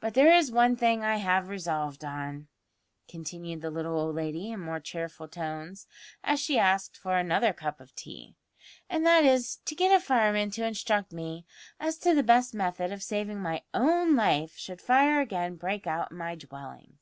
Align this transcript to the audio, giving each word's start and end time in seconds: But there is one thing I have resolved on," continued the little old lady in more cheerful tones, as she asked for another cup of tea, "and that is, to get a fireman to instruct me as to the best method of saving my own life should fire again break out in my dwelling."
But 0.00 0.14
there 0.14 0.32
is 0.34 0.50
one 0.50 0.76
thing 0.76 1.04
I 1.04 1.16
have 1.18 1.50
resolved 1.50 2.02
on," 2.02 2.48
continued 3.06 3.60
the 3.60 3.70
little 3.70 4.00
old 4.00 4.14
lady 4.14 4.50
in 4.50 4.60
more 4.60 4.80
cheerful 4.80 5.28
tones, 5.28 5.86
as 6.24 6.40
she 6.40 6.58
asked 6.58 6.96
for 6.96 7.18
another 7.18 7.52
cup 7.52 7.78
of 7.78 7.94
tea, 7.94 8.34
"and 8.88 9.04
that 9.04 9.26
is, 9.26 9.56
to 9.66 9.74
get 9.74 9.94
a 9.94 10.00
fireman 10.00 10.50
to 10.52 10.64
instruct 10.64 11.12
me 11.12 11.44
as 11.78 11.98
to 11.98 12.14
the 12.14 12.22
best 12.22 12.54
method 12.54 12.92
of 12.94 13.02
saving 13.02 13.40
my 13.42 13.62
own 13.74 14.16
life 14.16 14.56
should 14.56 14.80
fire 14.80 15.20
again 15.20 15.56
break 15.56 15.86
out 15.86 16.12
in 16.12 16.16
my 16.16 16.34
dwelling." 16.34 16.96